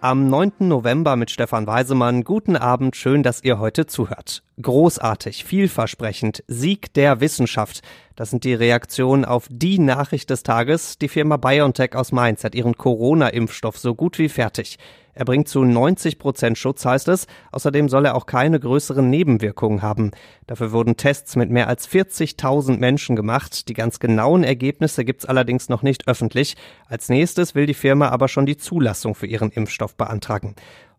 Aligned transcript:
Am 0.00 0.30
9. 0.30 0.52
November 0.60 1.16
mit 1.16 1.28
Stefan 1.28 1.66
Weisemann. 1.66 2.22
Guten 2.22 2.54
Abend, 2.54 2.94
schön, 2.94 3.24
dass 3.24 3.42
ihr 3.42 3.58
heute 3.58 3.86
zuhört. 3.86 4.44
Großartig, 4.62 5.44
vielversprechend, 5.44 6.44
Sieg 6.46 6.94
der 6.94 7.20
Wissenschaft. 7.20 7.82
Das 8.14 8.30
sind 8.30 8.44
die 8.44 8.54
Reaktionen 8.54 9.24
auf 9.24 9.48
die 9.50 9.80
Nachricht 9.80 10.30
des 10.30 10.44
Tages. 10.44 10.98
Die 10.98 11.08
Firma 11.08 11.36
BioNTech 11.36 11.96
aus 11.96 12.12
Mainz 12.12 12.44
hat 12.44 12.54
ihren 12.54 12.76
Corona-Impfstoff 12.76 13.76
so 13.76 13.96
gut 13.96 14.20
wie 14.20 14.28
fertig. 14.28 14.78
Er 15.18 15.24
bringt 15.24 15.48
zu 15.48 15.64
90 15.64 16.20
Prozent 16.20 16.58
Schutz, 16.58 16.84
heißt 16.84 17.08
es. 17.08 17.26
Außerdem 17.50 17.88
soll 17.88 18.04
er 18.04 18.14
auch 18.14 18.26
keine 18.26 18.60
größeren 18.60 19.10
Nebenwirkungen 19.10 19.82
haben. 19.82 20.12
Dafür 20.46 20.70
wurden 20.70 20.96
Tests 20.96 21.34
mit 21.34 21.50
mehr 21.50 21.66
als 21.66 21.88
40.000 21.88 22.78
Menschen 22.78 23.16
gemacht. 23.16 23.68
Die 23.68 23.74
ganz 23.74 23.98
genauen 23.98 24.44
Ergebnisse 24.44 25.04
gibt's 25.04 25.24
allerdings 25.24 25.68
noch 25.68 25.82
nicht 25.82 26.06
öffentlich. 26.06 26.56
Als 26.86 27.08
nächstes 27.08 27.56
will 27.56 27.66
die 27.66 27.74
Firma 27.74 28.10
aber 28.10 28.28
schon 28.28 28.46
die 28.46 28.58
Zulassung 28.58 29.16
für 29.16 29.26
ihren 29.26 29.50
Impfstoff 29.50 29.87
beantragen. 29.94 30.54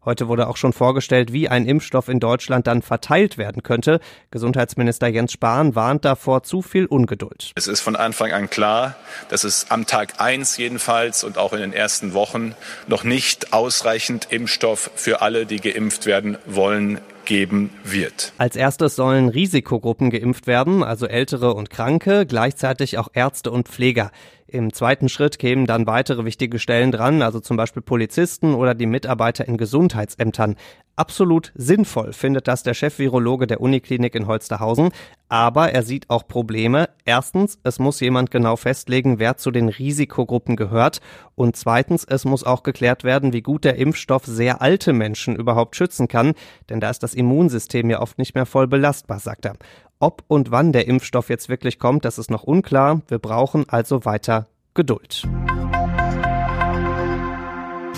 Heute 0.05 0.29
wurde 0.29 0.47
auch 0.47 0.55
schon 0.55 0.71
vorgestellt, 0.71 1.33
wie 1.33 1.49
ein 1.49 1.65
Impfstoff 1.65 2.07
in 2.07 2.21
Deutschland 2.21 2.67
dann 2.67 2.81
verteilt 2.81 3.37
werden 3.37 3.63
könnte. 3.63 3.99
Gesundheitsminister 4.31 5.07
Jens 5.07 5.33
Spahn 5.33 5.75
warnt 5.75 6.05
davor 6.05 6.43
zu 6.43 6.61
viel 6.61 6.85
Ungeduld. 6.85 7.51
Es 7.55 7.67
ist 7.67 7.81
von 7.81 7.97
Anfang 7.97 8.31
an 8.31 8.49
klar, 8.49 8.95
dass 9.27 9.43
es 9.43 9.69
am 9.69 9.85
Tag 9.85 10.21
eins 10.21 10.55
jedenfalls 10.55 11.25
und 11.25 11.37
auch 11.37 11.51
in 11.51 11.59
den 11.59 11.73
ersten 11.73 12.13
Wochen 12.13 12.55
noch 12.87 13.03
nicht 13.03 13.51
ausreichend 13.51 14.27
Impfstoff 14.31 14.89
für 14.95 15.21
alle, 15.21 15.45
die 15.45 15.57
geimpft 15.57 16.05
werden 16.05 16.37
wollen, 16.45 17.01
geben 17.29 17.69
wird. 17.83 18.33
Als 18.39 18.55
erstes 18.55 18.95
sollen 18.95 19.29
Risikogruppen 19.29 20.09
geimpft 20.09 20.47
werden, 20.47 20.83
also 20.83 21.05
Ältere 21.05 21.53
und 21.53 21.69
Kranke, 21.69 22.25
gleichzeitig 22.25 22.97
auch 22.97 23.09
Ärzte 23.13 23.51
und 23.51 23.69
Pfleger. 23.69 24.11
Im 24.47 24.73
zweiten 24.73 25.09
Schritt 25.09 25.37
kämen 25.37 25.67
dann 25.67 25.85
weitere 25.85 26.25
wichtige 26.25 26.57
Stellen 26.57 26.91
dran, 26.91 27.21
also 27.21 27.39
zum 27.39 27.55
Beispiel 27.55 27.83
Polizisten 27.83 28.55
oder 28.55 28.73
die 28.73 28.87
Mitarbeiter 28.87 29.47
in 29.47 29.57
Gesundheitsämtern. 29.57 30.55
Absolut 30.99 31.53
sinnvoll 31.55 32.11
findet 32.11 32.49
das 32.49 32.61
der 32.63 32.73
Chefvirologe 32.73 33.47
der 33.47 33.61
Uniklinik 33.61 34.15
in 34.15 34.27
Holsterhausen, 34.27 34.89
aber 35.29 35.71
er 35.71 35.83
sieht 35.83 36.09
auch 36.09 36.27
Probleme. 36.27 36.89
Erstens, 37.05 37.57
es 37.63 37.79
muss 37.79 38.01
jemand 38.01 38.31
genau 38.31 38.57
festlegen, 38.57 39.17
wer 39.17 39.37
zu 39.37 39.51
den 39.51 39.69
Risikogruppen 39.69 40.57
gehört 40.57 40.99
und 41.35 41.55
zweitens, 41.55 42.03
es 42.03 42.25
muss 42.25 42.43
auch 42.43 42.63
geklärt 42.63 43.05
werden, 43.05 43.31
wie 43.31 43.41
gut 43.41 43.63
der 43.63 43.77
Impfstoff 43.77 44.25
sehr 44.25 44.61
alte 44.61 44.91
Menschen 44.91 45.37
überhaupt 45.37 45.77
schützen 45.77 46.09
kann, 46.09 46.33
denn 46.69 46.81
da 46.81 46.89
ist 46.89 47.01
das 47.01 47.13
Immunsystem 47.13 47.89
ja 47.89 48.01
oft 48.01 48.17
nicht 48.17 48.35
mehr 48.35 48.45
voll 48.45 48.67
belastbar, 48.67 49.19
sagt 49.19 49.45
er. 49.45 49.53
Ob 50.01 50.25
und 50.27 50.51
wann 50.51 50.73
der 50.73 50.85
Impfstoff 50.85 51.29
jetzt 51.29 51.47
wirklich 51.47 51.79
kommt, 51.79 52.03
das 52.03 52.17
ist 52.17 52.29
noch 52.29 52.43
unklar. 52.43 53.03
Wir 53.07 53.19
brauchen 53.19 53.69
also 53.69 54.03
weiter 54.03 54.47
Geduld. 54.73 55.23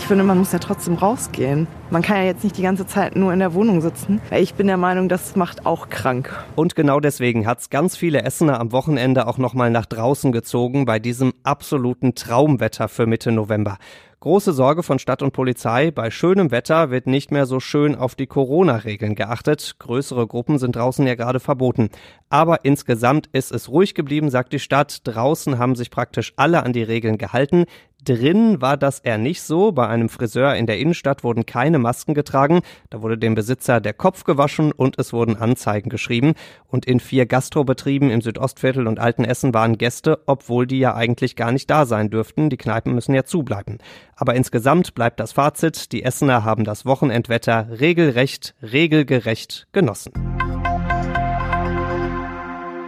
Ich 0.02 0.08
finde, 0.08 0.24
man 0.24 0.40
muss 0.40 0.52
ja 0.52 0.58
trotzdem 0.58 0.96
rausgehen. 0.96 1.68
Man 1.92 2.02
kann 2.02 2.18
ja 2.18 2.24
jetzt 2.24 2.44
nicht 2.44 2.58
die 2.58 2.64
ganze 2.64 2.88
Zeit 2.88 3.16
nur 3.16 3.32
in 3.32 3.40
der 3.40 3.54
Wohnung 3.54 3.82
sitzen. 3.82 4.20
Ich 4.32 4.56
bin 4.56 4.66
der 4.66 4.76
Meinung, 4.76 5.10
das 5.10 5.36
macht 5.36 5.68
auch 5.68 5.90
krank. 5.90 6.44
Und 6.56 6.76
genau 6.76 7.00
deswegen 7.00 7.46
hat's 7.46 7.70
ganz 7.70 7.96
viele 7.96 8.24
Essener 8.24 8.60
am 8.60 8.72
Wochenende 8.72 9.28
auch 9.28 9.38
nochmal 9.38 9.70
nach 9.70 9.86
draußen 9.86 10.32
gezogen 10.32 10.86
bei 10.86 10.98
diesem 10.98 11.34
absoluten 11.44 12.16
Traumwetter 12.16 12.88
für 12.88 13.06
Mitte 13.06 13.32
November. 13.32 13.78
Große 14.22 14.54
Sorge 14.54 14.84
von 14.84 15.00
Stadt 15.00 15.24
und 15.24 15.34
Polizei. 15.34 15.90
Bei 15.90 16.12
schönem 16.12 16.52
Wetter 16.52 16.92
wird 16.92 17.08
nicht 17.08 17.32
mehr 17.32 17.48
so 17.48 17.60
schön 17.60 17.96
auf 17.96 18.14
die 18.14 18.28
Corona-Regeln 18.28 19.16
geachtet. 19.16 19.78
Größere 19.80 20.28
Gruppen 20.28 20.60
sind 20.60 20.76
draußen 20.76 21.08
ja 21.08 21.16
gerade 21.16 21.40
verboten. 21.40 21.90
Aber 22.30 22.64
insgesamt 22.64 23.30
ist 23.34 23.52
es 23.52 23.70
ruhig 23.70 23.96
geblieben, 23.96 24.30
sagt 24.30 24.54
die 24.54 24.60
Stadt. 24.60 25.02
Draußen 25.06 25.58
haben 25.58 25.74
sich 25.74 25.90
praktisch 25.90 26.34
alle 26.36 26.62
an 26.62 26.72
die 26.72 26.84
Regeln 26.84 27.18
gehalten. 27.18 27.66
Drin 28.04 28.62
war 28.62 28.78
das 28.78 29.00
eher 29.00 29.20
nicht 29.20 29.44
so. 29.44 29.72
Bei 29.72 29.88
einem 29.88 30.10
Friseur 30.10 30.56
in 30.56 30.66
der 30.66 30.80
Innenstadt 30.80 31.24
wurden 31.24 31.46
keine 31.46 31.78
Masken 31.78 32.16
getragen. 32.16 32.62
Da 32.90 33.02
wurde 33.04 33.18
dem 33.18 33.36
Besitzer 33.36 33.80
der 33.80 33.94
Kopf 33.94 34.24
gewaschen 34.24 34.72
und 34.72 34.98
es 34.98 35.14
wurden 35.14 35.38
Anzeigen 35.38 35.90
geschrieben. 35.90 36.34
Und 36.68 36.86
in 36.86 37.00
vier 37.00 37.28
Gastrobetrieben 37.28 38.10
im 38.10 38.22
Südostviertel 38.22 38.88
und 38.88 39.00
Altenessen 39.00 39.54
waren 39.54 39.78
Gäste, 39.78 40.20
obwohl 40.26 40.66
die 40.66 40.80
ja 40.80 40.96
eigentlich 40.96 41.36
gar 41.36 41.52
nicht 41.52 41.70
da 41.70 41.86
sein 41.86 42.10
dürften. 42.10 42.50
Die 42.50 42.58
Kneipen 42.58 42.96
müssen 42.96 43.14
ja 43.14 43.24
zubleiben. 43.24 43.78
Aber 44.16 44.34
insgesamt 44.34 44.96
bleibt 44.96 45.20
das 45.20 45.34
Fazit. 45.34 45.92
Die 45.92 46.04
Essener 46.04 46.44
haben 46.44 46.64
das 46.64 46.86
Wochenendwetter 46.88 47.68
regelrecht, 47.80 48.56
regelgerecht 48.64 49.68
genossen. 49.74 50.41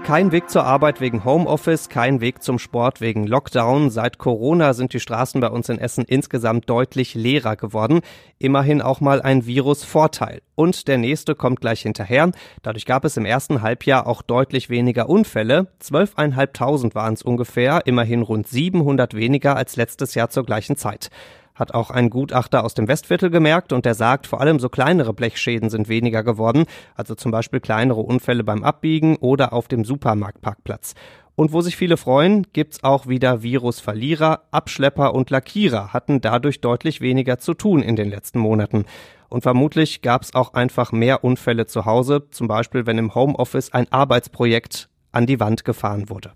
Kein 0.03 0.33
Weg 0.33 0.49
zur 0.49 0.65
Arbeit 0.65 0.99
wegen 0.99 1.23
Homeoffice, 1.23 1.87
kein 1.87 2.19
Weg 2.19 2.43
zum 2.43 2.59
Sport 2.59 2.99
wegen 2.99 3.25
Lockdown. 3.25 3.89
Seit 3.89 4.17
Corona 4.17 4.73
sind 4.73 4.91
die 4.91 4.99
Straßen 4.99 5.39
bei 5.39 5.47
uns 5.47 5.69
in 5.69 5.79
Essen 5.79 6.03
insgesamt 6.05 6.69
deutlich 6.69 7.15
leerer 7.15 7.55
geworden. 7.55 8.01
Immerhin 8.37 8.81
auch 8.81 8.99
mal 8.99 9.21
ein 9.21 9.45
Virusvorteil. 9.45 10.41
Und 10.55 10.89
der 10.89 10.97
nächste 10.97 11.35
kommt 11.35 11.61
gleich 11.61 11.83
hinterher. 11.83 12.31
Dadurch 12.63 12.85
gab 12.85 13.05
es 13.05 13.15
im 13.15 13.23
ersten 13.23 13.61
Halbjahr 13.61 14.05
auch 14.05 14.21
deutlich 14.21 14.69
weniger 14.69 15.07
Unfälle. 15.07 15.67
12.500 15.81 16.95
waren 16.95 17.13
es 17.13 17.23
ungefähr, 17.23 17.83
immerhin 17.85 18.23
rund 18.23 18.45
700 18.45 19.15
weniger 19.15 19.55
als 19.55 19.77
letztes 19.77 20.15
Jahr 20.15 20.29
zur 20.29 20.45
gleichen 20.45 20.75
Zeit 20.75 21.11
hat 21.55 21.73
auch 21.73 21.89
ein 21.89 22.09
Gutachter 22.09 22.63
aus 22.63 22.73
dem 22.73 22.87
Westviertel 22.87 23.29
gemerkt 23.29 23.73
und 23.73 23.85
der 23.85 23.93
sagt, 23.93 24.27
vor 24.27 24.41
allem 24.41 24.59
so 24.59 24.69
kleinere 24.69 25.13
Blechschäden 25.13 25.69
sind 25.69 25.87
weniger 25.87 26.23
geworden, 26.23 26.65
also 26.95 27.15
zum 27.15 27.31
Beispiel 27.31 27.59
kleinere 27.59 28.01
Unfälle 28.01 28.43
beim 28.43 28.63
Abbiegen 28.63 29.17
oder 29.17 29.53
auf 29.53 29.67
dem 29.67 29.85
Supermarktparkplatz. 29.85 30.95
Und 31.35 31.51
wo 31.51 31.61
sich 31.61 31.75
viele 31.75 31.97
freuen, 31.97 32.45
gibt's 32.53 32.83
auch 32.83 33.07
wieder 33.07 33.41
Virusverlierer, 33.41 34.43
Abschlepper 34.51 35.15
und 35.15 35.31
Lackierer 35.31 35.91
hatten 35.91 36.21
dadurch 36.21 36.61
deutlich 36.61 37.01
weniger 37.01 37.39
zu 37.39 37.55
tun 37.55 37.81
in 37.81 37.95
den 37.95 38.09
letzten 38.09 38.39
Monaten. 38.39 38.85
Und 39.29 39.41
vermutlich 39.41 40.03
gab's 40.03 40.35
auch 40.35 40.53
einfach 40.53 40.91
mehr 40.91 41.23
Unfälle 41.23 41.65
zu 41.65 41.85
Hause, 41.85 42.29
zum 42.29 42.47
Beispiel 42.47 42.85
wenn 42.85 42.99
im 42.99 43.15
Homeoffice 43.15 43.73
ein 43.73 43.91
Arbeitsprojekt 43.91 44.89
an 45.11 45.25
die 45.25 45.39
Wand 45.39 45.65
gefahren 45.65 46.09
wurde. 46.09 46.33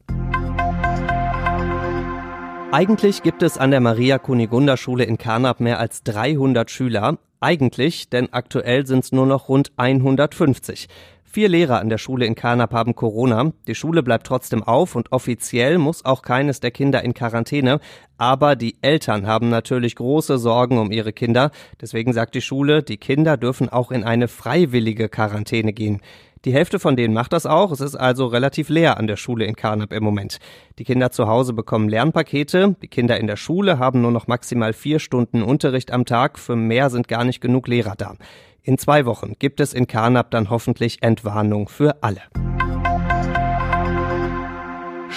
Eigentlich 2.70 3.24
gibt 3.24 3.44
es 3.44 3.58
an 3.58 3.72
der 3.72 3.80
Maria 3.80 4.20
Kunigunda 4.20 4.76
Schule 4.76 5.06
in 5.06 5.18
Karnap 5.18 5.62
mehr 5.62 5.80
als 5.80 6.04
300 6.04 6.70
Schüler. 6.70 7.18
Eigentlich, 7.40 8.10
denn 8.10 8.34
aktuell 8.34 8.86
sind 8.86 9.06
es 9.06 9.14
nur 9.14 9.26
noch 9.26 9.48
rund 9.48 9.72
150. 9.78 10.90
Vier 11.24 11.48
Lehrer 11.48 11.80
an 11.80 11.88
der 11.88 11.98
Schule 11.98 12.26
in 12.26 12.36
Karnap 12.36 12.74
haben 12.74 12.94
Corona. 12.94 13.54
Die 13.68 13.76
Schule 13.76 14.04
bleibt 14.04 14.28
trotzdem 14.28 14.64
auf 14.64 14.96
und 14.96 15.14
offiziell 15.14 15.78
muss 15.78 16.04
auch 16.04 16.22
keines 16.22 16.60
der 16.60 16.72
Kinder 16.72 17.04
in 17.04 17.14
Quarantäne. 17.14 17.80
Aber 18.18 18.58
die 18.58 18.76
Eltern 18.82 19.28
haben 19.28 19.48
natürlich 19.48 19.96
große 19.96 20.38
Sorgen 20.38 20.78
um 20.78 20.92
ihre 20.92 21.14
Kinder. 21.14 21.52
Deswegen 21.80 22.12
sagt 22.12 22.36
die 22.36 22.42
Schule, 22.42 22.84
die 22.84 22.98
Kinder 22.98 23.38
dürfen 23.38 23.70
auch 23.70 23.92
in 23.92 24.04
eine 24.04 24.28
freiwillige 24.28 25.08
Quarantäne 25.08 25.72
gehen. 25.72 26.02
Die 26.46 26.54
Hälfte 26.54 26.80
von 26.80 26.96
denen 26.96 27.14
macht 27.14 27.34
das 27.34 27.46
auch. 27.46 27.72
Es 27.72 27.82
ist 27.82 27.96
also 27.96 28.28
relativ 28.28 28.70
leer 28.70 28.98
an 28.98 29.08
der 29.08 29.18
Schule 29.18 29.46
in 29.46 29.56
Karnap 29.56 29.92
im 29.92 30.04
Moment. 30.04 30.40
Die 30.80 30.84
Kinder 30.84 31.12
zu 31.12 31.28
Hause 31.28 31.54
bekommen 31.54 31.90
Lernpakete. 31.90 32.76
Die 32.82 32.88
Kinder 32.88 33.20
in 33.20 33.28
der 33.28 33.38
Schule 33.38 33.80
haben 33.80 34.02
nur 34.02 34.12
noch 34.12 34.28
maximal 34.28 34.74
vier 34.74 35.00
Stunden 35.00 35.42
Unterricht 35.42 35.92
am 35.92 36.06
Tag. 36.06 36.38
Für 36.40 36.56
mehr 36.56 36.90
sind 36.90 37.08
gar 37.08 37.24
nicht 37.24 37.42
genug 37.42 37.68
Lehrer 37.68 37.96
da. 37.98 38.16
In 38.64 38.78
zwei 38.78 39.06
Wochen 39.06 39.34
gibt 39.40 39.60
es 39.60 39.74
in 39.74 39.88
Karnap 39.88 40.32
dann 40.32 40.50
hoffentlich 40.50 41.02
Entwarnung 41.02 41.70
für 41.70 42.04
alle. 42.04 42.22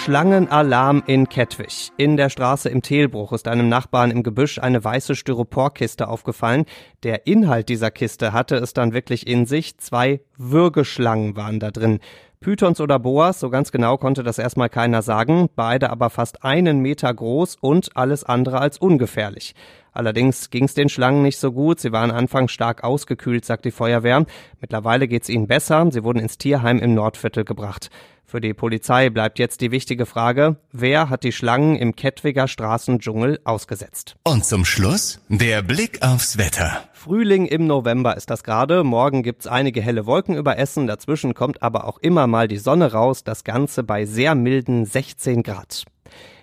Schlangenalarm 0.03 1.03
in 1.05 1.29
Kettwig. 1.29 1.91
In 1.95 2.17
der 2.17 2.31
Straße 2.31 2.69
im 2.69 2.81
Telbruch 2.81 3.33
ist 3.33 3.47
einem 3.47 3.69
Nachbarn 3.69 4.09
im 4.09 4.23
Gebüsch 4.23 4.57
eine 4.57 4.83
weiße 4.83 5.13
Styroporkiste 5.13 6.07
aufgefallen. 6.07 6.65
Der 7.03 7.27
Inhalt 7.27 7.69
dieser 7.69 7.91
Kiste 7.91 8.33
hatte 8.33 8.55
es 8.55 8.73
dann 8.73 8.93
wirklich 8.93 9.27
in 9.27 9.45
sich. 9.45 9.77
Zwei 9.77 10.21
Würgeschlangen 10.37 11.35
waren 11.35 11.59
da 11.59 11.69
drin. 11.69 11.99
Pythons 12.39 12.81
oder 12.81 12.97
Boas, 12.97 13.39
so 13.39 13.51
ganz 13.51 13.71
genau 13.71 13.97
konnte 13.97 14.23
das 14.23 14.39
erstmal 14.39 14.69
keiner 14.69 15.03
sagen, 15.03 15.49
beide 15.55 15.91
aber 15.91 16.09
fast 16.09 16.43
einen 16.43 16.79
Meter 16.79 17.13
groß 17.13 17.57
und 17.61 17.95
alles 17.95 18.23
andere 18.23 18.59
als 18.59 18.79
ungefährlich. 18.79 19.53
Allerdings 19.93 20.49
ging 20.49 20.63
es 20.63 20.73
den 20.73 20.89
Schlangen 20.89 21.21
nicht 21.21 21.37
so 21.37 21.51
gut. 21.51 21.79
Sie 21.79 21.91
waren 21.91 22.09
anfangs 22.09 22.51
stark 22.51 22.83
ausgekühlt, 22.83 23.45
sagt 23.45 23.65
die 23.65 23.71
Feuerwehr. 23.71 24.25
Mittlerweile 24.61 25.07
geht 25.07 25.23
es 25.23 25.29
ihnen 25.29 25.45
besser. 25.45 25.85
Sie 25.91 26.03
wurden 26.03 26.17
ins 26.17 26.39
Tierheim 26.39 26.79
im 26.79 26.95
Nordviertel 26.95 27.43
gebracht. 27.43 27.91
Für 28.31 28.39
die 28.39 28.53
Polizei 28.53 29.09
bleibt 29.09 29.39
jetzt 29.39 29.59
die 29.59 29.71
wichtige 29.71 30.05
Frage, 30.05 30.55
wer 30.71 31.09
hat 31.09 31.25
die 31.25 31.33
Schlangen 31.33 31.75
im 31.75 31.97
Kettwiger 31.97 32.47
Straßendschungel 32.47 33.41
ausgesetzt? 33.43 34.15
Und 34.23 34.45
zum 34.45 34.63
Schluss 34.63 35.19
der 35.27 35.61
Blick 35.61 36.01
aufs 36.01 36.37
Wetter. 36.37 36.85
Frühling 36.93 37.45
im 37.45 37.67
November 37.67 38.15
ist 38.15 38.29
das 38.29 38.45
gerade. 38.45 38.85
Morgen 38.85 39.21
gibt's 39.21 39.47
einige 39.47 39.81
helle 39.81 40.05
Wolken 40.05 40.37
über 40.37 40.57
Essen. 40.57 40.87
Dazwischen 40.87 41.33
kommt 41.33 41.61
aber 41.61 41.85
auch 41.85 41.97
immer 41.97 42.25
mal 42.25 42.47
die 42.47 42.55
Sonne 42.55 42.93
raus. 42.93 43.25
Das 43.25 43.43
Ganze 43.43 43.83
bei 43.83 44.05
sehr 44.05 44.33
milden 44.33 44.85
16 44.85 45.43
Grad. 45.43 45.83